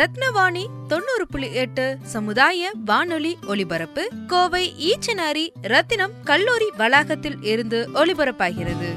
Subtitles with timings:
[0.00, 8.88] ரத்னவாணி தொண்ணூறு புள்ளி எட்டு சமுதாய வானொலி ஒலிபரப்பு கோவை ஈச்சனாரி ரத்தினம் கல்லூரி வளாகத்தில் இருந்து ஒலிபரப்பாகிறது.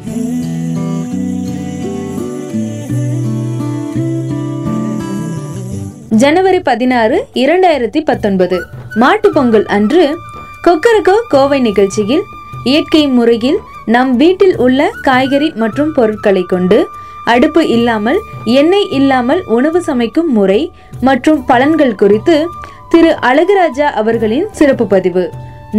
[6.09, 8.59] ஜனவரி பதினாறு இரண்டாயிரத்தி பத்தொன்பது.
[8.95, 10.17] மாட்டு பொங்கல் அன்று
[10.63, 12.23] கொக்கரகோ கோவை நிகழ்ச்சியில்
[12.63, 16.87] இயற்கை முறையில் நம் வீட்டில் உள்ள காய்கறி மற்றும் பொருட்களை கொண்டு
[17.25, 20.71] அடுப்பு இல்லாமல் எண்ணெய் இல்லாமல் உணவு சமைக்கும் முறை
[21.07, 22.35] மற்றும் பலன்கள் குறித்து
[22.91, 25.23] திரு அழகுராஜா அவர்களின் சிறப்பு பதிவு.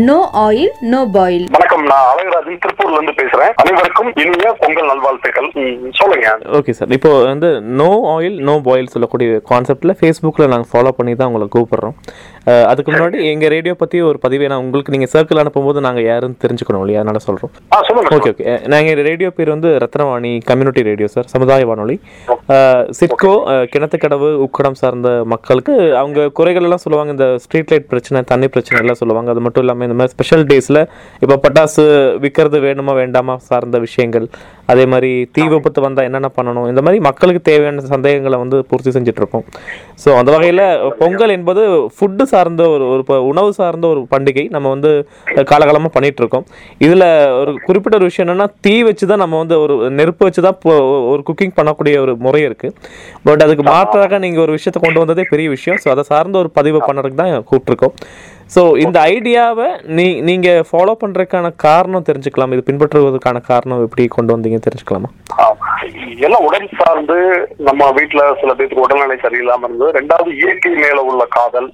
[0.06, 1.44] No oil no boil.
[1.54, 1.84] வணக்கம்.
[1.90, 3.52] நான் அழகராஜன் திருப்பூர்ல இருந்து பேசுறேன்.
[3.62, 5.48] அனைவருக்கும் இனிய பொங்கல் நல்வாழ்த்துக்கள்.
[6.00, 6.28] சொல்லுங்க.
[6.58, 7.50] ஓகே சார் இப்போ வந்து
[7.80, 11.96] நோ ஆயில் நோ பாயில் சொல்லக்கூடிய கான்செப்டில் ஃபேஸ்புக்கில் நாங்கள் ஃபாலோ பண்ணி தான் உங்களை கூப்பிடுறோம்.
[12.70, 16.82] அதுக்கு முன்னாடி எங்கள் ரேடியோ பற்றி ஒரு பதிவை நான் உங்களுக்கு நீங்கள் சர்க்கிள் அனுப்பும்போது நாங்கள் யாருன்னு தெரிஞ்சுக்கணும்
[16.84, 17.00] இல்லையா?
[17.02, 17.52] அதனால சொல்கிறோம்
[17.88, 21.96] சொல்லுங்க ஓகே ஓகே நாங்கள் ரேடியோ பேர் வந்து ரத்னவாணி கம்யூனிட்டி ரேடியோ சார் சமுதாய வானொலி.
[22.98, 23.32] சிட்கோ
[23.72, 27.12] கிணத்துக்கடவு உக்கடம் சார்ந்த மக்களுக்கு அவங்க குறைகள் எல்லாம் சொல்லுவாங்க.
[27.16, 29.30] இந்த ஸ்ட்ரீட் லைட் பிரச்சனை தண்ணி பிரச்சனை எல்லாம் சொல்லுவாங்க.
[29.34, 30.82] அது மட்டும் இல்லாமல் இந்த மாதிரி ஸ்பெஷல் டேஸில்
[31.22, 31.84] இப்போ பட்டாசு
[32.24, 34.28] விற்கிறது வேணுமா வேண்டாமா சார்ந்த விஷயங்கள்.
[34.72, 36.68] அதே மாதிரி தீ விபத்து வந்தால் என்னென்ன பண்ணணும்?
[36.72, 39.44] இந்த மாதிரி மக்களுக்கு தேவையான சந்தேகங்களை வந்து பூர்த்தி செஞ்சுட்டு இருக்கோம்
[40.02, 40.62] ஸோ அந்த வகையில்
[41.00, 41.62] பொங்கல் என்பது
[41.96, 44.92] ஃபுட்டு சார்ந்த ஒரு ஒரு உணவு சார்ந்த ஒரு பண்டிகை நம்ம வந்து
[45.52, 46.46] காலகாலமாக பண்ணிட்டு இருக்கோம்
[46.86, 47.06] இதில்
[47.40, 50.58] ஒரு குறிப்பிட்ட ஒரு விஷயம் என்னன்னா தீ வச்சு தான் நம்ம வந்து ஒரு நெருப்பு வச்சு தான்
[51.12, 52.70] ஒரு குக்கிங் பண்ணக்கூடிய ஒரு முறை இருக்கு.
[53.26, 55.78] பட் அதுக்கு மாற்றாக நீங்கள் ஒரு விஷயத்தை கொண்டு வந்ததே பெரிய விஷயம்.
[55.84, 57.94] ஸோ அதை சார்ந்த ஒரு பதிவு பண்ணுறதுக்கு தான் கூப்பிட்ருக்கோம்
[58.54, 62.52] ஸோ இந்த ஐடியாவை நீ நீங்கள் ஃபாலோ பண்ணுறதுக்கான காரணம் தெரிஞ்சுக்கலாம்?
[62.54, 65.10] இது பின்பற்றுவதற்கான காரணம் எப்படி கொண்டு வந்தீங்க தெரிஞ்சுக்கலாமா?
[66.26, 67.16] எல்லாம் உடல் சார்ந்து
[67.68, 69.96] நம்ம வீட்டுல சில பேருக்கு உடல்நிலை சரியில்லாம இருந்தது.
[69.98, 71.68] ரெண்டாவது இயற்கை மேல உள்ள காதல்.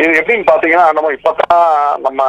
[0.00, 1.62] இது எப்படின்னு பாத்தீங்கன்னா நம்ம இப்பதான்
[2.06, 2.20] நம்ம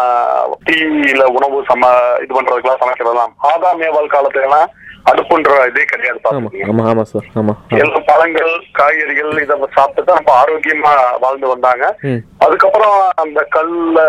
[0.67, 1.91] டீல உணவு சம
[2.23, 4.69] இது பண்றதுக்கெல்லாம் சமைக்கிறதெல்லாம் ஆதாம் ஏவாள் காலத்துல எல்லாம்
[5.09, 6.19] அடுப்புன்ற இதே கிடையாது
[7.81, 10.91] எல்லாம் பழங்கள் காய்கறிகள் இதை சாப்பிட்டு தான் ரொம்ப ஆரோக்கியமா
[11.23, 11.85] வாழ்ந்து வந்தாங்க.
[12.45, 13.99] அதுக்கப்புறம் அந்த கல்ல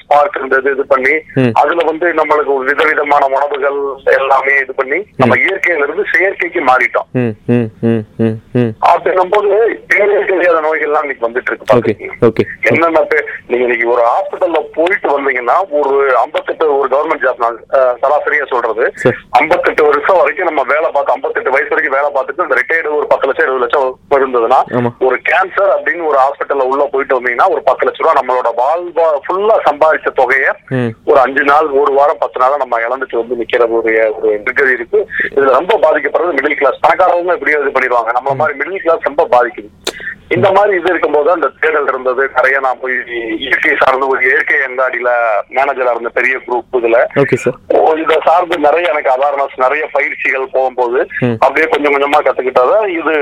[0.00, 1.14] ஸ்பார்க் இருந்தது இது பண்ணி.
[1.62, 3.78] அதுல வந்து நம்மளுக்கு விதவிதமான உணவுகள்
[4.18, 7.08] எல்லாமே இது பண்ணி நம்ம இயற்கையில இருந்து செயற்கைக்கு மாறிட்டோம்.
[8.92, 9.50] அப்படின்னும் போது
[9.92, 13.04] பேரே தெரியாத நோய்கள்லாம் இன்னைக்கு வந்துட்டு இருக்கு என்னென்ன
[13.50, 15.94] நீங்க இன்னைக்கு ஒரு ஹாஸ்பிட்டல்ல போயிட்டு வந்தீங்கன்னா ஒரு
[16.24, 17.58] ஐம்பத்தெட்டு ஒரு கவர்மெண்ட் ஜாப் நான்
[18.02, 18.84] சராசரியா சொல்றது.
[19.40, 23.26] ஐம்பத்தெட்டு வருஷம் வரைக்கும் நம்ம வேலை பார்த்து ஐம்பத்தெட்டு வயசு வரைக்கும் வேலை பார்த்துட்டு இந்த ரிட்டையர்டு ஒரு பத்து
[23.26, 24.60] லட்சம் இருபது லட்சம் இருந்ததுன்னா.
[25.00, 29.56] ஒரு கேன்சர் அப்படின்னு ஒரு ஹாஸ்பிட்டல்ல உள்ள போயிட்டு வந்தீங்கன்னா ஒரு பத்து லட்ச ரூபா நம்மளோட வாழ்வா ஃபுல்லா
[29.68, 30.50] சம்பாதிச்ச தொகையை
[31.10, 35.00] ஒரு அஞ்சு நாள் ஒரு வாரம் பத்து நாளா நம்ம இழந்துட்டு வந்து நிக்கிற ஒரு ஒரு நிகழ்வு இருக்கு.
[35.34, 38.12] இதுல ரொம்ப பாதிக்கப்படுறது மிடில் கிளாஸ் பணக்காரவங்க எப்படியோ இது பண்ணிடுவாங்க.
[38.18, 39.70] நம்ம மாதிரி மிடில் கிளாஸ் ரொம்ப பாதிக்குது.
[40.34, 42.24] இந்த மாதிரி இது இருக்கும்போது அந்த தேடல் இருந்தது.
[42.36, 42.96] நிறைய நான் போய்
[43.44, 45.10] இயற்கை சார்ந்த ஒரு இயற்கை அங்காடியில
[45.56, 46.98] மேனேஜரா இருந்த பெரிய குரூப் இதுல.
[48.02, 51.00] இத சார்ந்து நிறைய எனக்கு அவேர்னஸ் நிறைய பயிற்சிகள் போகும்போது.
[51.44, 53.14] அப்படியே கொஞ்சம் கொஞ்சமா கத்துக்கிட்டத இது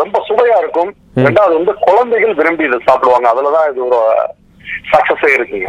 [0.00, 0.90] ரொம்ப சுவையா இருக்கும்.
[1.26, 3.26] ரெண்டாவது வந்து குழந்தைகள் விரும்பி இதை சாப்பிடுவாங்க.
[3.32, 4.00] அதுலதான் இது ஒரு
[4.92, 5.68] சக்சஸே இருக்குங்க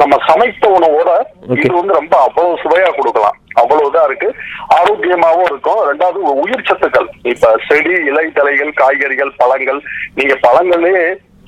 [0.00, 1.10] நம்ம சமைத்த உணவோட.
[1.62, 3.36] இது வந்து ரொம்ப அவ்வளவு சுவையா கொடுக்கலாம்.
[3.60, 4.28] அவ்வளவுதான் இருக்கு.
[4.76, 5.80] ஆரோக்கியமாவும் இருக்கும்.
[5.90, 7.08] ரெண்டாவது உயிர் சத்துக்கள்.
[7.32, 9.80] இப்ப செடி இலை தலைகள் காய்கறிகள் பழங்கள்.
[10.18, 10.94] நீங்க பழங்களே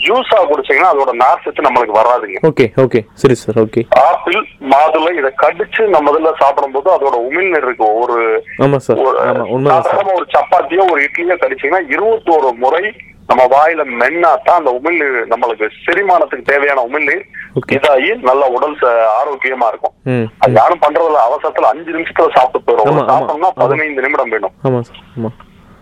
[0.02, 2.38] ஜூஸா குடிச்சீங்கன்னா அதோட நார் சத்து நம்மளுக்கு வராதுங்க.
[2.48, 3.00] Okay okay.
[3.14, 3.82] சரி சார் ஓகே.
[4.04, 4.38] ஆப்பிள்
[4.72, 7.88] மாதுளை இதை கடிச்சு நம்ம இதுல சாப்பிடும்போது அதோட உமிழ்நீர் இருக்கு.
[8.02, 8.16] ஒரு
[8.64, 12.84] ஆமாம் சார் ஒரு ஆமாம் உண்மைதான் சார் சாதாரண ஒரு சப்பாத்தியோ ஒரு இட்லியோ கடிச்சீங்கன்னா இருபத்தோரு முறை
[13.28, 17.24] நம்ம வாயில மென்னாதான் அந்த உமிழ்நீர் நம்மளுக்கு செரிமானத்துக்கு தேவையான உமிழ்நீர்
[17.60, 17.74] Okay.
[17.76, 18.74] இதாகி நல்ல உடல்
[19.16, 19.94] ஆரோக்கியமா இருக்கும்.
[20.38, 21.18] அது யாரும் பண்றதில்ல.
[21.28, 23.58] அவசரத்துல அஞ்சு நிமிஷத்துல சாப்பிட்டு போயிடும் ஆமா, ஆமா, சாப்பிட்டோம்னா ஆமா.
[23.58, 24.54] பதினைந்து நிமிடம் வேணும்.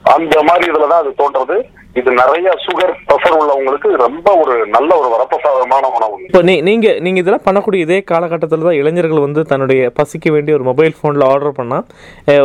[0.05, 1.57] அந்த மாதிரி இதுலதான் அது தோன்றது.
[1.97, 6.17] இது நிறைய சுகர் ப்ரெஷர் உள்ளவங்களுக்கு ரொம்ப ஒரு நல்ல ஒரு வரப்பிரசாதமான உணவு.
[6.27, 10.65] இப்போ நீ நீங்கள் நீங்கள் இதெல்லாம் பண்ணக்கூடிய இதே காலகட்டத்தில் தான் இளைஞர்கள் வந்து தன்னுடைய பசிக்க வேண்டிய ஒரு
[10.69, 11.87] மொபைல் ஃபோனில் ஆர்டர் பண்ணால்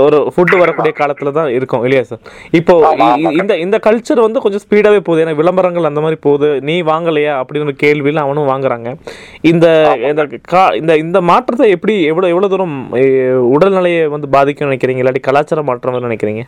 [0.05, 2.23] ஒரு ஃபுட்டு வரக்கூடிய காலத்தில் தான் இருக்கும் இல்லையா சார்
[2.59, 3.31] இப்போ ஆமா, ஆமா.
[3.39, 5.21] இந்த இந்த கல்ச்சர் வந்து கொஞ்சம் ஸ்பீடாகவே போகுது.
[5.25, 6.49] ஏன்னா விளம்பரங்கள் அந்த மாதிரி போகுது.
[6.69, 7.35] நீ வாங்கலையா?
[7.41, 8.89] அப்படின்னு ஒரு கேள்வியில் அவனும் வாங்குறாங்க.
[9.51, 9.65] இந்த
[10.11, 12.75] இந்த கா இந்த இந்த மாற்றத்தை எப்படி எவ்வளோ எவ்வளோ தூரம்
[13.55, 15.01] உடல்நிலையை வந்து பாதிக்கும் நினைக்கிறீங்க?
[15.03, 16.43] இல்லாட்டி கலாச்சார மாற்றம் நினைக்கிறீங்க?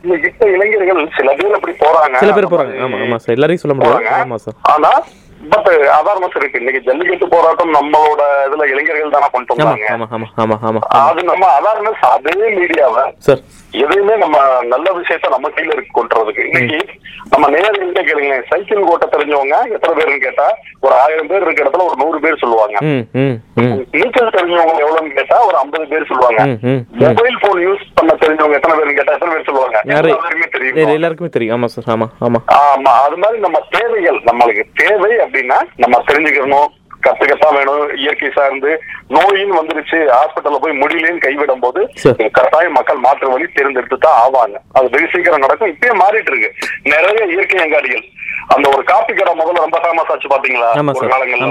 [0.56, 2.18] இளைஞர்கள் சில பேர் அப்படி போறாங்க.
[2.24, 4.12] சில பேர் போகிறாங்க ஆமாம் சார் எல்லாரையும் சொல்ல முடியாது.
[4.18, 4.92] ஆமாம் சார் ஆனா
[5.52, 6.60] பட் அவேர்னஸ் இருக்கு.
[6.60, 9.90] இன்னைக்கு ஜல்லிக்கட்டு போராட்டம் நம்மளோட இதுல இளைஞர்கள் தானே கொண்டு ஆமா வந்தாங்க.
[9.96, 13.42] ஆமா ஆமா ஆமா ஆமா அது நம்ம அவேர்னஸ் அதே மீடியாவை சார்
[13.74, 16.78] எதுவுமே நம்ம நல்ல விஷயத்த நம்ம கையில இருக்கு கொண்டுறதுக்கு இன்னைக்கு
[17.34, 17.48] நம்ம
[17.80, 20.46] எங்க கேளுங்க சைக்கிள் ஓட்ட தெரிஞ்சவங்க எத்தனை பேருன்னு கேட்டா
[20.82, 22.78] ஒரு ஆயிரம் பேர் இருக்க இடத்துல ஒரு நூறு பேர் சொல்லுவாங்க.
[23.94, 26.42] நீச்சல் தெரிஞ்சவங்க எவ்வளவுன்னு கேட்டா ஒரு ஐம்பது பேர் சொல்லுவாங்க.
[27.04, 29.82] மொபைல் போன் யூஸ் தெரிஞ்சவங்க எத்தனை பேருன்னு கேட்டா எத்தனை பேர் சொல்லுவாங்க?
[29.86, 30.10] யாரு?
[30.10, 31.56] எல்லாருமே இல்ல, தெரியும் எல்லாருக்குமே தெரியும்.
[31.58, 31.86] ஆமா சார்.
[31.96, 32.42] ஆமா ஆமா.
[32.58, 34.20] ஆமா அது மாதிரி நம்ம தேவைகள்.
[34.32, 36.70] நம்மளுக்கு தேவை அப்படின்னா நம்ம தெரிஞ்சுக்கணும்.
[37.08, 37.96] கத்துக்கத்தான் வேணும்.
[37.96, 39.98] இயற்கை சார்ந்து நோயின்னு வந்துருச்சு.
[40.16, 41.90] ஹாஸ்பிட்டல்ல போய் முடியலன்னு கைவிடும் போது.
[42.32, 44.56] கட்டாயம் மக்கள் மாற்று வழி தேர்ந்தெடுத்து தான் ஆவாங்க.
[44.72, 45.70] அது வெகு சீக்கிரம் நடக்கும்.
[45.70, 46.54] இப்பயே மாறிட்டு இருக்கு.
[46.84, 48.04] நிறைய இயற்கை அங்காடிகள்.
[48.48, 51.08] அந்த ஒரு காப்பி கடை முதல்ல ரொம்ப ஃபேமஸ் ஆச்சு பாத்தீங்களா ஒரு.
[51.12, 51.48] காலங்கள்ல.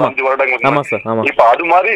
[0.00, 0.82] அஞ்சு வருடங்களுக்கு ஆமா.
[0.90, 1.22] சார், ஆமா.
[1.30, 1.92] இப்ப அது மாதிரி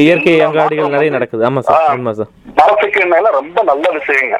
[0.00, 4.36] இயற்கை அங்காடிகள் நிறைய நடக்குது ஆமா சார் ஆமா சார் மரத்துக்கு எண்ணெயில ரொம்ப நல்ல விஷயங்க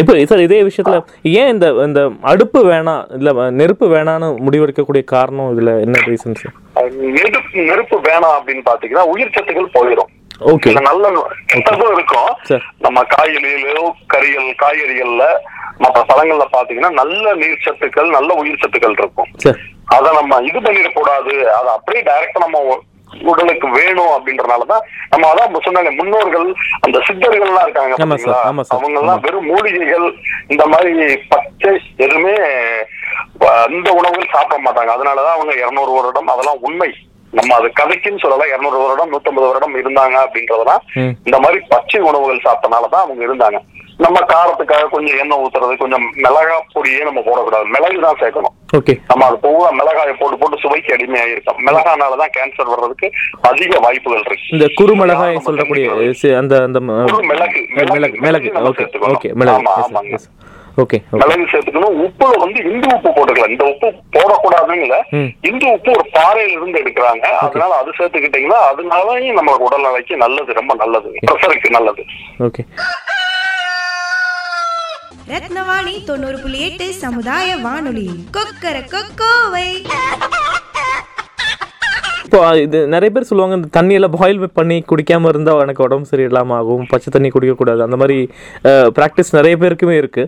[0.00, 0.98] இப்போ சார் இதே விஷயத்துல
[1.32, 6.54] ஏன் இந்த இந்த அடுப்பு வேணாம் இல்ல நெருப்பு வேணாம்னு முடிவெடுக்கக்கூடிய காரணம் இதுல என்ன ரீசன் சார்
[7.16, 10.10] நெருப்பு நெருப்பு வேணாம் அப்படின்னு பாத்தீங்கன்னா உயிர் சத்துக்கள் போயிடும்
[10.52, 11.08] ஓகே நல்ல
[11.90, 12.30] இருக்கும்.
[12.84, 15.24] நம்ம காய்கறிகளோ கறிகள் காய்கறிகள்ல
[15.78, 19.30] மற்ற பழங்கள்ல பாத்தீங்கன்னா நல்ல நீர் சத்துக்கள் நல்ல உயிர் சத்துக்கள் இருக்கும்.
[19.88, 21.34] அத நம்ம இது பண்ணிடக்கூடாது.
[21.52, 22.78] அதை அப்படியே டைரக்டா நம்ம
[23.26, 26.46] உடலுக்கு வேணும் அப்படின்றனாலதான் நம்ம அதான் சொன்னாங்க முன்னோர்கள்
[26.80, 28.38] அந்த சித்தர்கள்லாம் இருக்காங்க பாத்தீங்களா?
[28.44, 30.06] ஆமா சார், அவங்க எல்லாம் வெறும் மூலிகைகள்
[30.48, 30.92] இந்த மாதிரி
[31.28, 32.34] பச்சை எதுவுமே
[33.46, 34.90] அஹ், இந்த உணவுகள் சாப்பிட மாட்டாங்க.
[34.90, 36.90] அதனாலதான் அவங்க இருநூறு வருடம் அதெல்லாம் உண்மை.
[37.32, 41.12] நம்ம அது கதைக்குன்னு சொல்லலாம் இருநூறு வருடம் நூத்தம்பது வருடம் இருந்தாங்க அப்படின்றதெல்லாம் ம்.
[41.24, 43.58] இந்த மாதிரி பச்சை உணவுகள் சாப்பிட்டனாலதான் அவங்க இருந்தாங்க.
[44.02, 47.64] நம்ம காரத்துக்காக கொஞ்சம் எண்ணெய் ஊத்துறது கொஞ்சம் மிளகா பொடியே நம்ம போடக்கூடாது.
[47.64, 51.58] மிளகு தான் சேர்க்கணும் நம்ம அது பூரா மிளகாயை போட்டு போட்டு சுவைக்கு அடிமையாயிருக்கோம்.
[51.66, 53.10] மிளகானாலதான் கேன்சர் வர்றதுக்கு
[53.42, 54.44] அதிக வாய்ப்புகள் இருக்கு.
[54.50, 55.90] இந்த குறுமிளகாய் சொல்லக்கூடிய
[56.22, 57.66] சி- அந்த அந்த குறு மிளகு.
[57.74, 59.14] மிளகு மிளகு ஓகே சேர்த்துக்கணும்.
[59.24, 59.32] ஓகே.
[59.32, 59.62] மிளகு.
[60.76, 60.98] ஓகே
[61.52, 62.10] சேர்த்துக்கணும்.
[62.10, 63.50] உப்புல வந்து இந்து உப்பு போட்டுக்கலாம்.
[63.50, 65.04] இந்த உப்பு போடக்கூடாதுன்னு இல்ல.
[65.42, 71.14] இந்து உப்பு ஒரு பாறையில இருந்து எடுக்கிறாங்க அதனால அது சேர்த்துக்கிட்டீங்கன்னா அதனாலயும் நம்ம உடல்நலைக்கு நல்லது ரொம்ப நல்லது.
[71.32, 72.04] ப்ரெஷருக்கு நல்லது.
[72.38, 72.66] ஓகே.
[75.32, 78.10] ரத்னவாணி தொண்ணூறு புள்ளி எட்டு சமுதாய வானொலி.
[78.32, 79.86] கொக்கர கொக்கோவை.
[82.32, 86.86] இப்போ இது நிறைய பேர் சொல்லுவாங்க இந்த தண்ணியெல்லாம் பாயில் பண்ணி குடிக்காம இருந்தா எனக்கு உடம்பு சரியில்லாம ஆகும்
[86.92, 88.16] பச்சை தண்ணி குடிக்கக்கூடாது அந்த மாதிரி
[88.98, 90.22] ப்ராக்டிஸ் நிறைய பேருக்குமே இருக்கு.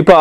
[0.00, 0.14] இப்போ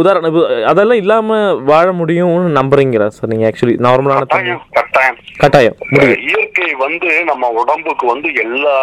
[0.00, 0.36] உதாரணம்
[0.72, 1.38] அதெல்லாம் இல்லாம
[1.70, 4.56] வாழ முடியும்னு நம்புறீங்களா சார் நீங்க ஆக்சுவலி நார்மலான தண்ணி.
[4.78, 5.78] கட்டாயம் கட்டாயம்.
[6.26, 8.76] இயற்கை வந்து நம்ம உடம்புக்கு வந்து எல்லா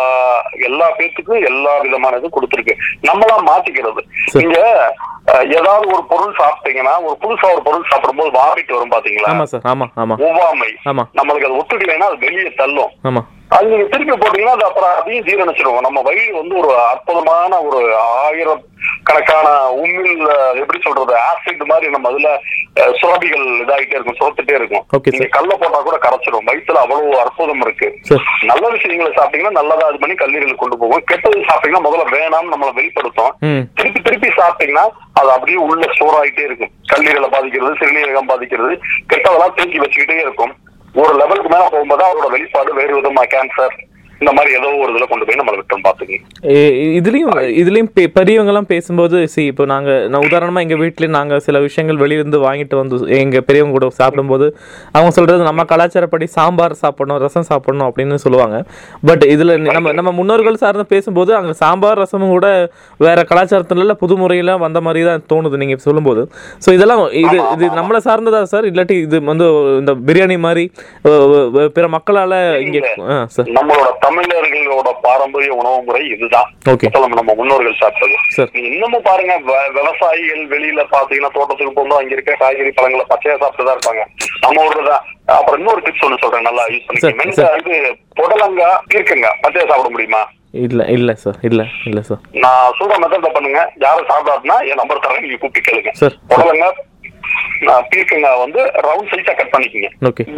[0.69, 2.75] எல்லா பேத்துக்கும் எல்லா விதமான இது கொடுத்துருக்கு.
[3.09, 4.01] நம்மளா மாத்திக்கிறது.
[4.41, 4.57] நீங்க
[5.57, 9.31] ஏதாவது ஒரு பொருள் சாப்பிட்டீங்கன்னா ஒரு புதுசா ஒரு பொருள் சாப்பிடும்போது வாமிட்டு வரும் பாத்தீங்களா?
[9.33, 10.15] ஆமா சார் ஆமா ஆமா.
[10.27, 11.03] ஒவ்வாமை ஆமா.
[11.19, 12.93] நம்மளுக்கு அது ஒத்துக்கலைன்னா அது வெளியே தள்ளும்.
[13.03, 13.21] ஆமா.
[13.49, 17.79] அது நீங்க திருப்பி போட்டீங்கன்னா அது அப்புறம் அதையும் ஜீரணிச்சிடும் நம்ம வயிறு வந்து ஒரு அற்புதமான ஒரு
[18.19, 18.61] ஆயிரம்
[19.03, 19.47] கணக்கான
[19.77, 22.29] அஹ், எப்படி சொல்றது ஆசிட் மாதிரி நம்ம அதுல
[22.99, 24.83] சுரபிகள் இதாகிட்டே இருக்கும் சுரத்துட்டே இருக்கும்.
[25.15, 27.87] நீங்க கல்ல போட்டா கூட கரைச்சிடும் வயிற்றுல அவ்வளவு அற்புதம் இருக்கு.
[28.43, 31.03] நல்ல விஷயங்களை சாப்பிட்டீங்கன்னா நல்லதா இது பண்ணி கல்லீரல் கொண்டு போகும்.
[31.05, 33.33] கெட்டது சாப்பிட்டீங்கன்னா முதல்ல வேணாம்னு நம்மளை வெளிப்படுத்தும்.
[33.73, 34.85] திருப்பி திருப்பி சாப்பிட்டீங்கன்னா
[35.15, 36.73] அது அப்படியே உள்ள ஸ்டோர் ஆயிட்டே இருக்கும்.
[36.93, 38.73] கல்லீரலை பாதிக்கிறது சிறுநீரகம் பாதிக்கிறது
[39.11, 40.53] கெட்டதெல்லாம் தேக்கி வச்சுக்கிட்டே இருக்கும்.
[40.95, 43.75] ஒரு லெவலுக்கு மேல போகும்போது அதோட வெளிப்பாடு வேறு விதமா கேன்சர்
[44.21, 46.55] இந்த மாதிரி ஏதோ ஒரு இதுல கொண்டு போய் நம்மளை விட்டோம் பாத்துக்கங்க
[46.99, 47.31] இதுலயும்
[47.61, 52.39] இதுலயும் பெரியவங்க எல்லாம் பேசும்போது சி இப்போ நாங்க நான் உதாரணமா எங்க வீட்லயே நாங்க சில விஷயங்கள் வெளியிருந்து
[52.45, 54.47] வாங்கிட்டு வந்து எங்க பெரியவங்க கூட சாப்பிடும்போது
[54.95, 58.57] அவங்க சொல்றது நம்ம கலாச்சாரப்படி சாம்பார் சாப்பிடணும் ரசம் சாப்பிடணும் அப்படின்னு சொல்லுவாங்க.
[59.09, 62.47] பட் இதுல நம்ம நம்ம முன்னோர்கள் சார்ந்து பேசும்போது அங்க சாம்பார் ரசமும் கூட
[62.99, 66.21] வேற கலாச்சாரத்துல புது முறையில வந்த மாதிரி தான் தோணுது நீங்க சொல்லும்போது.
[66.65, 68.67] ஸோ இதெல்லாம் இது இது நம்மளை சார்ந்ததா சார்?
[68.71, 69.47] இல்லாட்டி இது வந்து
[69.81, 70.65] இந்த பிரியாணி மாதிரி
[71.77, 72.33] பிற மக்களால
[72.65, 72.77] இங்க
[73.57, 76.47] நம்மளோட தமிழர்களோட பாரம்பரிய உணவு முறை இதுதான்.
[77.15, 78.15] நம்ம முன்னோர்கள் சாப்பிட்டது.
[78.69, 79.33] இன்னமும் பாருங்க
[79.77, 84.03] விவசாயிகள் வெளியில பாத்தீங்கன்னா தோட்டத்துக்கு போகும்போது அங்க இருக்க காய்கறி பழங்களை பச்சையா சாப்பிட்டு தான் இருப்பாங்க.
[84.43, 85.05] நம்ம தான்.
[85.37, 87.55] அப்புறம் இன்னொரு டிப்ஸ் ஒண்ணு சொல்றேன் நல்லா யூஸ் சரி.
[87.79, 90.21] இது புடலங்கா இருக்குங்க பச்சையா சாப்பிட முடியுமா?
[90.65, 93.59] இல்ல இல்ல சார் இல்ல இல்ல சார் நான் சொல்ற மெத்தட்ல பண்ணுங்க.
[93.85, 95.91] யாரும் சாப்பிடாதுன்னா என் நம்பர் தரேன் நீங்க கூப்பிட்டு கேளுங்க.
[96.31, 96.67] புடலங்க
[97.91, 99.89] பீர்க்கங்காய் வந்து ரவுண்ட் சைஸா கட் பண்ணிக்கங்க.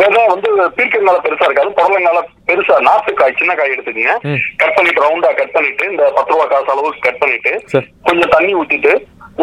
[0.02, 1.72] விதை வந்து பீர்க்கங்கால பெருசா இருக்காது.
[1.80, 2.76] புடலங்கால பெருசா.
[2.90, 4.16] நாட்டு காய் சின்ன காய் எடுத்துக்கங்க.
[4.62, 7.54] கட் பண்ணிட்டு ரவுண்டா கட் பண்ணிட்டு இந்த பத்து ரூபா காசு அளவுக்கு கட் பண்ணிட்டு.
[8.10, 8.94] கொஞ்சம் தண்ணி ஊத்திட்டு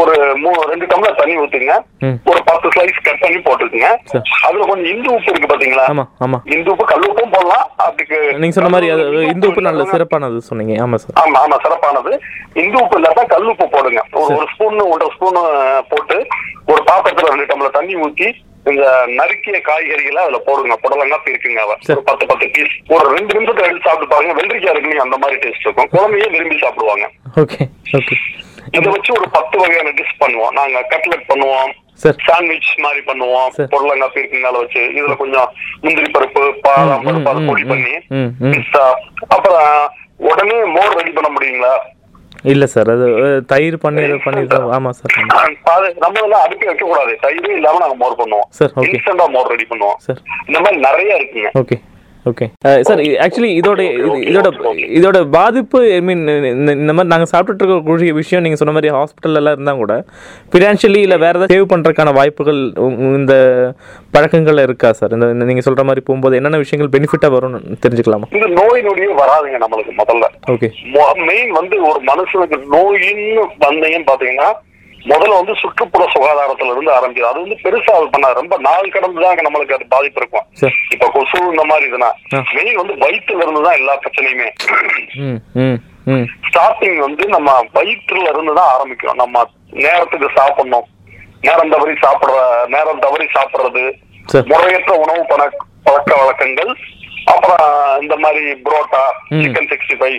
[0.00, 1.75] ஒரு மூ ரெண்டு டம்ளர் தண்ணி ஊத்துங்க.
[2.30, 3.88] ஒரு பத்து ஸ்லைஸ் கட் பண்ணி போட்டுக்குங்க.
[4.11, 4.23] சரி.
[4.47, 5.85] அதுல கொஞ்சம் இந்து உப்பு இருக்கு பாத்தீங்களா?
[5.92, 6.38] ஆமா ஆமா.
[6.54, 7.64] இந்து உப்பு கல் உப்பும் போடலாம்.
[7.87, 8.88] அதுக்கு நீங்க சொன்ன மாதிரி
[9.33, 10.75] இந்து உப்பு நல்ல சிறப்பானது சொன்னீங்க.
[10.87, 11.16] ஆமா சார்.
[11.25, 12.12] ஆமா ஆமா சிறப்பானது.
[12.62, 14.02] இந்து உப்பு இல்லாட்டா கல் உப்பு போடுங்க.
[14.25, 15.40] ஒரு ஒரு ஸ்பூன் ஒன்றரை ஸ்பூன்
[15.92, 16.18] போட்டு
[16.73, 18.28] ஒரு பாத்திரத்துல ரெண்டு டம்ளர் தண்ணி ஊத்தி
[18.71, 18.87] இந்த
[19.18, 20.75] நறுக்கிய காய்கறிகளை அதுல போடுங்க.
[20.83, 21.75] புடலங்கா பீர்க்குங்க அவ.
[21.95, 24.35] ஒரு பத்து பத்து பீஸ் ஒரு ரெண்டு நிமிஷத்துல எடுத்து சாப்பிட்டு பாருங்க.
[24.40, 25.90] வெள்ளரிக்காய் இருக்குல்லையா அந்த மாதிரி டேஸ்ட் இருக்கும்.
[25.95, 27.07] குழந்தையே விரும்பி சாப்பிடுவாங்க.
[27.42, 27.61] Okay
[28.00, 28.16] okay.
[28.76, 30.54] இதை வச்சு ஒரு பத்து வகையான டிஷ் பண்ணுவோம்.
[30.58, 31.70] நாங்க கட்லெட் பண்ணுவோம்
[32.26, 33.68] சாண்ட்விச் மாதிரி பண்ணுவோம் சரி.
[33.72, 35.48] பொருளங்காய் பீர்க்கங்கால வச்சு இதுல கொஞ்சம்
[35.84, 37.94] முந்திரி பருப்பு பாதாம் பருப்பு அதை பொடி பண்ணி
[38.52, 38.84] பிஸ்தா
[39.34, 39.70] அப்புறம்
[40.30, 41.72] உடனே மோர் ரெடி பண்ண முடியுங்களா?
[42.52, 43.06] இல்ல சார் அது
[43.52, 45.14] தயிர் பன்னீர் தான் ஆமா சார்
[46.04, 48.48] நம்ம எல்லாம் அடுப்பே வைக்க கூடாது தயிரே இல்லாம நாங்க மோர் பண்ணுவோம்.
[48.58, 48.72] சார்.
[48.88, 49.98] இன்ஸ்டன்டா மோர் ரெடி பண்ணுவோம்.
[50.06, 51.50] சார் இந்த மாதிரி நிறைய இருக்குங்க.
[51.62, 51.78] ஓகே
[52.26, 52.46] ஓகே
[52.82, 54.48] சார் ஆக்சுவலி இதோட இது- இதோட
[54.96, 56.22] இதோட பாதிப்பு ஐ மீன்
[56.75, 59.94] இந்த மாதிரி நாங்கள் சாப்பிட்டுட்டு இருக்கக்கூடிய விஷயம் நீங்கள் சொன்ன மாதிரி ஹாஸ்பிட்டல் எல்லாம் இருந்தால் கூட
[60.52, 62.60] ஃபினான்ஷியலி இல்லை வேறு ஏதாவது சேவ் பண்ணுறதுக்கான வாய்ப்புகள்
[63.12, 63.34] இந்த
[64.12, 68.28] பழக்கங்கள் இருக்கா சார் இந்த இந்த நீங்கள் சொல்கிற மாதிரி போகும்போது என்னென்ன விஷயங்கள் பெனிஃபிட்டாக வரும்னு தெரிஞ்சுக்கலாமா?
[68.32, 70.26] இது நோய் நொடியே வராதுங்க நம்மளுக்கு முதல்ல.
[70.50, 70.70] ஓகே
[71.28, 73.26] மெயின் வந்து ஒரு மனுஷனுக்கு நோயின்னு
[73.64, 74.48] வந்தீங்கன்னு பாத்தீங்கன்னா
[75.10, 77.28] முதல்ல வந்து சுற்றுப்புற சுகாதாரத்துல இருந்து ஆரம்பிக்குது.
[77.30, 78.34] அது வந்து பெருசா அது பண்ணாது.
[78.34, 80.46] ரொம்ப நாள் கடந்து தான் நம்மளுக்கு அது பாதிப்பு இருக்கும்.
[80.94, 82.10] இப்ப கொசு இந்த மாதிரி இதுனா.
[82.56, 84.48] மெயின் வந்து வயிற்றுல இருந்து தான் எல்லா பிரச்சனையுமே.
[86.48, 89.44] ஸ்டார்டிங் வந்து நம்ம வயிற்றுல இருந்து தான் ஆரம்பிக்கும் நம்ம
[89.86, 90.86] நேரத்துக்கு சாப்பிடணும்.
[91.46, 92.36] நேரம் தவறி சாப்பிடுற
[92.74, 93.82] நேரம் தவறி சாப்பிடுறது.
[94.52, 95.42] முறையற்ற உணவு பழ
[95.86, 96.72] பழக்க வழக்கங்கள்.
[97.32, 97.68] அப்புறம்
[98.02, 99.02] இந்த மாதிரி parotta.
[99.42, 100.18] Chicken sixty five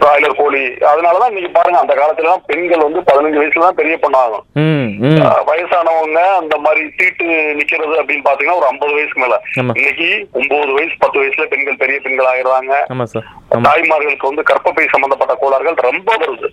[0.00, 0.62] broiler கோழி.
[0.90, 4.44] அதனாலதான் இன்னைக்கு பாருங்க அந்த காலத்துல எல்லாம் பெண்கள் வந்து பதினஞ்சு வயசுல தான் பெரிய பொண்ணாகும்
[5.50, 7.26] வயசானவங்க அந்த மாதிரி தீட்டு
[7.58, 9.36] நிக்கிறது அப்படின்னு பாத்தீங்கன்னா ஒரு ஐம்பது வயசுக்கு மேல.
[9.60, 9.74] ஆமா.
[9.80, 10.08] இன்னைக்கு
[10.40, 12.72] ஒன்பது வயசு பத்து வயசுல பெண்கள் பெரிய பெண்கள் ஆயிடுறாங்க.
[13.68, 16.50] தாய்மார்களுக்கு வந்து கர்ப்பப்பை சம்பந்தப்பட்ட கோளாறுகள் ரொம்ப வருது.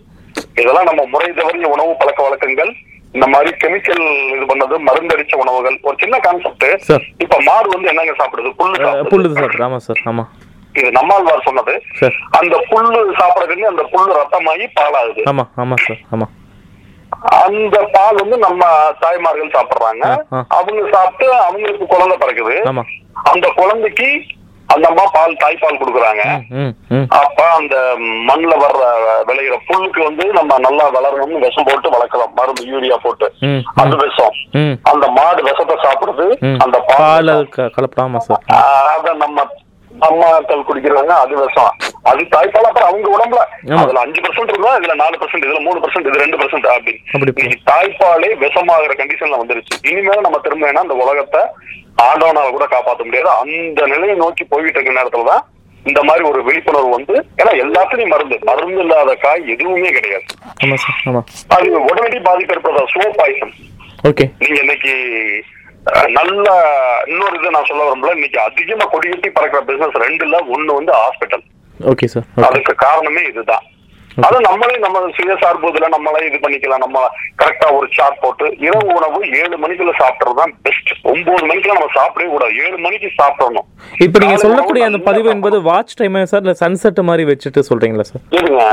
[0.61, 2.71] இதெல்லாம் நம்ம முறை தவறிய உணவு பழக்க வழக்கங்கள்
[3.17, 4.03] இந்த மாதிரி கெமிக்கல்
[4.35, 5.77] இது பண்ணது மருந்தடிச்ச உணவுகள்.
[5.87, 6.65] ஒரு சின்ன கான்செப்ட்.
[7.23, 8.51] இப்ப மாடு வந்து என்னங்க சாப்பிடுது?
[8.59, 9.09] புல்லு சாப்பிடுது.
[9.13, 9.35] புல்லுது
[9.87, 10.03] சார்.
[10.11, 10.29] ஆமாம்
[10.73, 11.73] இது நம்மாழ்வார் சொன்னது.
[12.39, 15.23] அந்த புல்லு சாப்பிடறதுக்கு அந்த புல்லு ரத்தமாகி பாலாகுது.
[15.25, 16.33] ஆமாம் ஆமாம் சார் ஆமாம்
[17.45, 18.63] அந்த பால் வந்து நம்ம
[18.99, 20.03] தாய்மார்கள் சாப்பிடுறாங்க.
[20.47, 22.57] அவங்க சாப்பிட்டு அவங்களுக்கு குழந்தை பிறக்குது.
[23.23, 24.09] அந்த குழந்தைக்கு
[24.69, 26.23] அந்த அம்மா பால் தாய்ப்பால் கொடுக்குறாங்க.
[27.19, 27.75] அப்ப அந்த
[28.29, 28.83] மண்ணுல வர்ற
[29.27, 32.33] விளையிற புல்லுக்கு வந்து நம்ம நல்லா வளரணும்னு விஷம் போட்டு வளர்க்கலாம்.
[32.33, 33.27] மருந்து யூரியா போட்டு.
[33.75, 34.35] அது விஷம்.
[34.83, 36.27] அந்த மாடு விஷத்தை சாப்பிடுது.
[36.39, 36.59] ம்.
[36.59, 37.33] அந்த பால்
[37.75, 38.21] கலப்படாமா
[38.59, 39.47] அத நம்ம
[40.01, 43.71] அம்மாக்கள் குடிக்கிறாங்க அது விஷம் அது தாய்ப்பால் அப்புறம் அவங்க உடம்புல.
[43.75, 47.01] அதுல அஞ்சு பர்சன்ட் இருந்தா இதுல நாலு பர்சன்ட் இதுல மூணு பர்சன்ட் இது ரெண்டு பர்சன்ட் அப்படி.
[47.11, 49.91] அப்படி போ- இன்னைக்கு தாய்ப்பாலே விஷமாகிற கண்டிஷன்ல வந்துருச்சு.
[49.91, 51.41] இனிமேல் நம்ம திரும்ப அந்த உலகத்தை
[52.01, 53.29] ஆண்டவனால கூட காப்பாற்ற முடியாது.
[53.29, 58.39] அந்த நிலையை நோக்கி போய்கிட்டு இருக்க நேரத்துலதான் இந்த மாதிரி ஒரு விழிப்புணர்வு வந்து ஏன்னா எல்லாத்துலயும் மருந்து.
[58.41, 60.23] மருந்து இல்லாத காய் எதுவுமே கிடையாது.
[61.47, 63.53] அது உடனடி பாதிப்பு ஏற்படுற ஸ்லோ பாய்சன்.
[64.07, 64.93] ஓகே நீங்க இன்னைக்கு
[66.17, 66.45] நல்ல
[67.11, 68.13] இன்னொரு இது நான் சொல்ல விரும்பல.
[68.17, 71.43] இன்னைக்கு அதிகமா கொடிகட்டி பறக்கிற பிசினஸ் ரெண்டுல ஒண்ணு வந்து ஹாஸ்பிட்டல்
[71.79, 73.65] ஓகே சார் அதுக்கு காரணமே இதுதான்.
[74.27, 76.83] அது நம்மளே நம்ம சுயசார்பு இதுல நம்மளே இது பண்ணிக்கலாம்.
[76.85, 76.99] நம்ம
[77.41, 82.29] கரெக்டா ஒரு சார்ட் போட்டு இரவு உணவு ஏழு மணிக்குள்ள சாப்பிடுறது தான் பெஸ்ட் ஒன்பது மணிக்குள்ள நம்ம சாப்பிடவே
[82.33, 82.55] கூடாது.
[82.63, 83.67] ஏழு மணிக்கு சாப்பிடணும்.
[84.05, 88.25] இப்போ நீங்க சொல்லக்கூடிய அந்த பதிவு என்பது வாட்ச் டைம் சார் இல்ல சன்செட் மாதிரி வச்சுட்டு சொல்றீங்களா சார்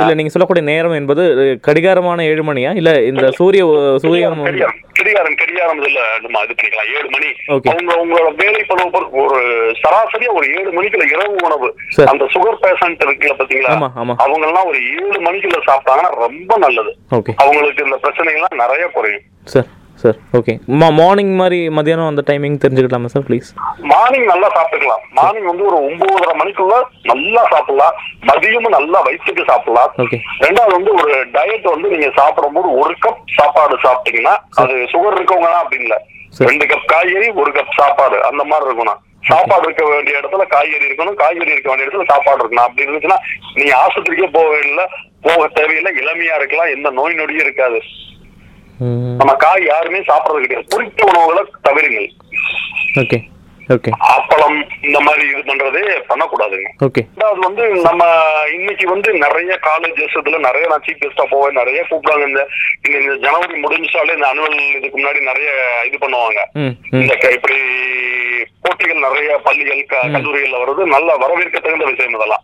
[0.02, 1.23] இல்ல நீங்க சொல்லக்கூடிய நேரம் என்பது
[1.69, 2.73] கடிகாரமான ஏழு மணியா?
[2.81, 3.64] இல்ல இந்த சூரிய
[4.05, 4.83] சூரியன் கடிகாரம்.
[5.40, 6.90] கடிகாரம் இதுல நம்ம இது பண்ணிக்கலாம்.
[6.99, 7.28] ஏழு மணி.
[7.71, 9.38] அவங்க உங்களோட வேலை பொறுத்து ஒரு
[9.83, 11.69] சராசரியா ஒரு ஏழு மணிக்குள்ள இரவு உணவு.
[12.12, 13.75] அந்த சுகர் பேஷண்ட் இருக்குல்ல பாத்தீங்களா.
[14.25, 16.92] அவங்க எல்லாம் ஒரு ஏழு மணிக்குள்ள சாப்பிட்டாங்கன்னா ரொம்ப நல்லது.
[17.42, 19.26] அவங்களுக்கு இந்த பிரச்சனைகள்லாம் நிறைய குறையும்.
[19.54, 19.68] சார்
[20.00, 20.52] சார் ஓகே
[20.99, 23.49] மார்னிங் மாதிரி மதியானம் அந்த டைமிங் தெரிஞ்சுக்கலாமா சார் ப்ளீஸ்
[23.92, 25.04] மார்னிங் நல்லா சாப்பிட்டுக்கலாம்.
[25.18, 26.75] மார்னிங் வந்து ஒரு ஒன்பதரை மணிக்குள்ள
[27.11, 27.95] நல்லா சாப்பிடலாம்.
[28.30, 29.95] மதியமும் நல்லா வயிற்றுக்கு சாப்பிடலாம்.
[30.04, 35.50] ஓகே ரெண்டாவது வந்து ஒரு டயட் வந்து நீங்க சாப்பிடும்போது ஒரு கப் சாப்பாடு சாப்பிட்டீங்கன்னா அது சுகர் இருக்கவங்க
[35.54, 35.97] தான் அப்படி இல்ல.
[36.50, 38.16] ரெண்டு கப் காய்கறி ஒரு கப் சாப்பாடு.
[38.28, 39.00] அந்த மாதிரி இருக்கணும்.
[39.28, 41.18] சாப்பாடு இருக்க வேண்டிய இடத்துல காய்கறி இருக்கணும்.
[41.21, 42.66] காய்கறி இருக்க வேண்டிய இடத்துல சாப்பாடு இருக்கணும்.
[42.66, 43.18] அப்படி இருந்துச்சுன்னா
[43.56, 44.85] நீங்க ஆஸ்பத்திரிக்கே போக வேண்டிய
[45.23, 47.81] போக தேவையில்லை இளமையா இருக்கலாம் எந்த நோய் நொடியும் இருக்காது.
[49.17, 50.67] நம்ம காய் யாருமே சாப்பிடுறது கிடையாது.
[50.69, 52.11] பொரித்த உணவுகளை தவிருங்கள்.
[52.95, 53.23] Okay
[53.69, 53.91] okay.
[54.19, 56.69] அப்பளம் இந்த மாதிரி இது பண்றதே பண்ணக்கூடாதுங்க.
[56.81, 57.07] ஓகே.
[57.17, 58.23] ரெண்டாவது வந்து நம்ம
[58.55, 62.27] இன்னைக்கு வந்து நிறைய காலேஜஸ் இதுல நிறைய நான் சீஃப் கெஸ்டா போவேன் நிறைய கூப்பிடுவாங்க.
[62.27, 62.49] இந்த
[62.89, 66.39] இந்த- ஜனவரி முடிஞ்சாலே இந்த அனுவல் இதுக்கு முன்னாடி நிறைய இது பண்ணுவாங்க.
[66.91, 67.55] இந்த இப்படி
[68.63, 70.85] போட்டிகள் நிறைய பள்ளிகள் கல்லூரிகள்ல வருது.
[70.85, 72.43] நல்ல வரவேற்க தகுந்த விஷயம் இதெல்லாம்.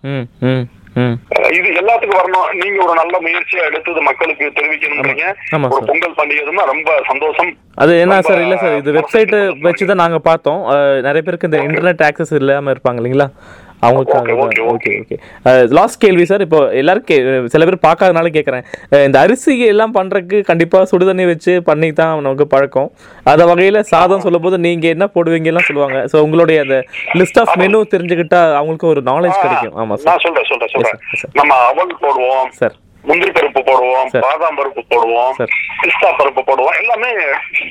[1.59, 2.49] இது எல்லாத்துக்கும் வரணும்.
[2.61, 5.25] நீங்க ஒரு நல்ல முயற்சியா எடுத்து இது மக்களுக்கு தெரிவிக்கணும்ன்றீங்க
[5.57, 5.69] ஆமா.
[5.75, 5.87] ஒரு.
[5.91, 7.51] பொங்கல் பண்டிகைதுன்னா ரொம்ப சந்தோஷம்.
[7.83, 10.61] அது என்ன சார் இல்லை சார் இது வெப்சைட்டு வச்சு தான் நாங்கள் பார்த்தோம்.
[11.09, 13.29] நிறைய பேருக்கு இந்த இன்டர்நெட் ஆக்சஸ் இல்லாமல் இருப்பாங்க இல்லைங்களா?
[13.87, 14.37] அவங்களுக்காக
[14.73, 15.17] ஓகே ஓகே
[15.79, 18.65] லாஸ்ட் கேள்வி சார் இப்போ எல்லாரும் சில பேர் பார்க்காதனால கேட்குறேன்
[19.07, 22.89] இந்த அரிசி எல்லாம் பண்ணுறதுக்கு கண்டிப்பாக சுடுதண்ணி வச்சு பண்ணி தான் நமக்கு பழக்கம்.
[23.33, 25.99] அந்த வகையில் சாதம் சொல்லும்போது நீங்கள் என்ன போடுவீங்கலாம் சொல்லுவாங்க.
[26.13, 26.79] ஸோ உங்களுடைய அந்த
[27.21, 29.77] லிஸ்ட் ஆஃப் மெனு தெரிஞ்சுக்கிட்டா அவங்களுக்கு ஒரு நாலேஜ் கிடைக்கும்.
[29.83, 30.33] ஆமாம் சார் sir.
[30.39, 31.29] Yes, sir.
[31.39, 32.47] நம்ம அவல் போடுவோம்.
[32.61, 32.75] சார்
[33.05, 34.09] முந்திரி பருப்பு போடுவோம்.
[34.25, 35.33] பாதாம் பருப்பு போடுவோம்.
[35.83, 36.77] பிஸ்தா பருப்பு போடுவோம்.
[36.83, 37.11] எல்லாமே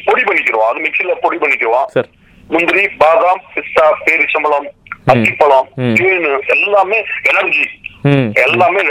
[0.08, 2.10] பொடி பண்ணிக்கிறோம் அது மிக்சில பொடி பண்ணிக்குவோம் சார்
[2.54, 4.68] முந்திரி பாதாம் பிஸ்தா பேரிச்சம்பழம்
[5.08, 5.94] அத்திப்பழம் ம்.
[5.94, 7.66] தேனு எல்லாமே எனர்ஜி
[8.34, 8.82] எல்லாமே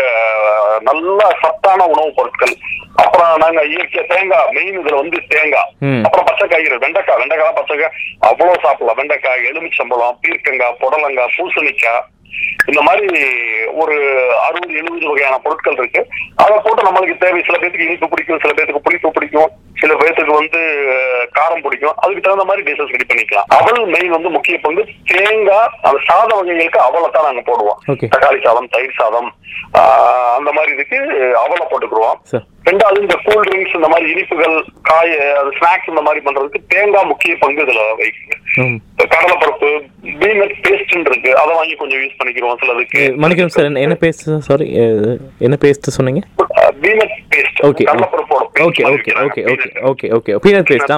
[0.81, 2.55] நல்ல சத்தான உணவுப் பொருட்கள்.
[2.95, 5.73] அப்புறம் நாங்க இயற்கை தேங்காய் மெயின் இதுல வந்து தேங்காய்.
[6.03, 7.17] அப்புறம் பச்சை காய்கறி வெண்டைக்காய்.
[7.17, 8.97] வெண்டைக்காய் பச்சைக்காய் அவ்வளவு சாப்பிடலாம்.
[8.97, 12.03] வெண்டைக்காய் எலுமிச்சம்பழம் பீர்க்கங்காய் புடலங்காய் பூசணிக்காய்.
[12.69, 13.09] இந்த மாதிரி
[13.75, 13.97] ஒரு
[14.47, 16.03] அறுபது எழுபது வகையான பொருட்கள் இருக்கு.
[16.37, 20.61] அதை போட்டு நம்மளுக்கு தேவை சில பேருக்கு இனிப்பு பிடிக்கும் சில பேருக்கு புளிப்பு பிடிக்கும் சில பேர்த்துக்கு வந்து
[21.33, 21.97] காரம் பிடிக்கும்.
[21.97, 23.49] அதுக்கு தகுந்த மாதிரி டிஷஸ் ரெடி பண்ணிக்கலாம்.
[23.57, 27.79] அவல் மெயின் வந்து முக்கிய பங்கு தேங்காய் அந்த சாத வகைகளுக்கு தான் நாங்க போடுவோம்.
[28.07, 29.31] தக்காளி சாதம் தயிர் சாதம்
[29.81, 30.07] ஆஹ்,
[30.37, 30.99] அந்த மாதிரி இதுக்கு
[31.41, 32.19] அவலை போட்டுக்குருவோம்
[32.67, 35.11] ரெண்டாவது இந்த கூல் ட்ரிங்க்ஸ் இந்த மாதிரி இனிப்புகள் காய
[35.57, 38.37] ஸ்நாக்ஸ் இந்த மாதிரி பண்றதுக்கு தேங்காய் முக்கிய பங்கு இதுல வைக்குங்க
[39.13, 39.69] கடலைப்பருப்பு
[40.21, 41.31] பீனட் பேஸ்ட் இருக்கு.
[41.43, 43.03] அதை வாங்கி கொஞ்சம் யூஸ் பண்ணிக்கிறோம் சிலதுக்கு.
[43.23, 44.67] மன்னிக்கணும் சார் என்ன என்ன பேஸ்ட் சாரி
[45.47, 46.23] என்ன பேஸ்ட் சொன்னீங்க?
[46.85, 49.13] Peanut paste okay கடலைப்பருப்போட okay okay.
[49.27, 49.69] Okay okay.
[49.91, 50.93] Okay okay peanut paste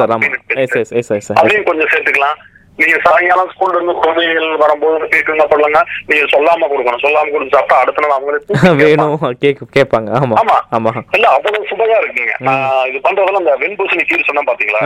[0.00, 0.34] sir ஆமாம்
[0.64, 2.38] எஸ் எஸ் எஸ் எஸ் அதையும் கொஞ்சம் சேர்த்துக்கலாம்.
[2.80, 5.80] நீங்க சாயங்காலம் ஸ்கூல்ல இருந்து குழந்தைகள் வரும்போது கேக்குங்க பண்ணுங்க
[6.10, 7.02] நீங்க சொல்லாம கொடுக்கணும்.
[7.06, 8.38] சொல்லாம கொடுத்து சாப்பிட்டா அடுத்த நாள் அவங்களே
[8.82, 9.18] வேணும்.
[9.76, 10.08] கேட்பாங்க.
[10.20, 12.32] ஆமாம் ஆமா ஆமாம் இல்ல அவ்வளவு சுவையா இருக்குங்க.
[12.90, 14.80] இது பண்றதுல இந்த வெண்பூசணி கீரை சொன்னா பாத்தீங்களா?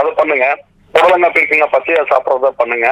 [0.00, 0.48] அதை பண்ணுங்க.
[0.96, 2.86] புடலங்காய் பீர்க்கங்க பச்சையா சாப்பிடறத பண்ணுங்க.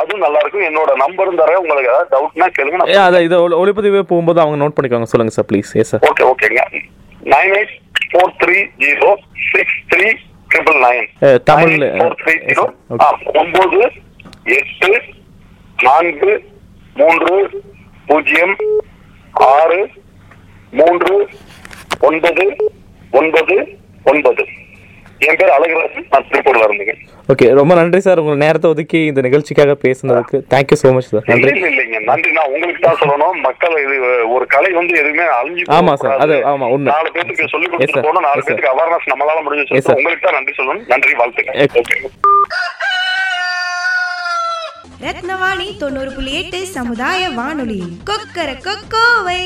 [0.00, 0.66] அதுவும் நல்லா இருக்கும்.
[0.68, 2.98] என்னோட நம்பரும் தரேன் உங்களுக்கு ஏதாவது டவுட்னா கேளுங்க.
[3.02, 5.08] அதை இதை ஒளி- ஒளிப்பதிவு போகும்போது அவங்க நோட் பண்ணிக்கோங்க.
[5.12, 6.62] சொல்லுங்க sir please yes sir okay ஓகேங்க
[7.26, 7.74] nine eight
[8.06, 9.10] four three zero
[9.50, 10.08] six three
[10.50, 12.64] triple nine ah, தமிழ்ல, ஃபோர் த்ரீ ஜீரோ.
[13.34, 13.80] ஒன்பது
[14.56, 14.90] எட்டு
[15.78, 16.32] நான்கு
[16.96, 17.34] மூன்று
[18.06, 18.56] பூஜ்ஜியம்
[19.48, 19.80] ஆறு
[20.72, 21.16] மூன்று
[22.00, 22.44] ஒன்பது
[23.12, 23.56] ஒன்பது
[24.06, 24.44] ஒன்பது.
[25.20, 26.06] என் பேர் அழகராஜன்.
[26.12, 26.94] நான் திருப்பூர்ல இருந்தேங்க.
[27.32, 28.20] ஓகே ரொம்ப நன்றி சார்.
[28.22, 30.38] உங்கள் நேரத்தை ஒதுக்கி இந்த நிகழ்ச்சிக்காக பேசுனதுக்கு.
[30.52, 32.00] தேங்க்யூ ஸோ மச் சார் நன்றி இல்ல இல்லைங்க.
[32.10, 32.30] நன்றி.
[32.38, 33.38] நான் உங்களுக்கு தான் சொல்லணும்.
[33.46, 33.96] மக்கள் இது
[34.34, 36.18] ஒரு கலை வந்து எதுவுமே அழிஞ்சு ஆமா சார்.
[36.24, 36.90] அது ஆமா, உண்மை.
[36.94, 37.70] நாலு பேருக்கு சொல்லி.
[37.72, 38.46] கொடுத்துட்டு போகணும் நாலு.
[38.48, 39.66] பேருக்கு அவேர்னஸ் நம்மளால முடிஞ்சு.
[39.70, 40.86] சொல்லணும் உங்களுக்கு தான் நன்றி சொல்லணும்.
[40.94, 41.14] நன்றி.
[41.26, 41.96] ஓகே
[45.06, 47.80] ரத்னவாணி தொண்ணூறு புள்ளி எட்டு சமுதாய வானொலி.
[48.10, 49.40] கொக்கர கொக்கோவை.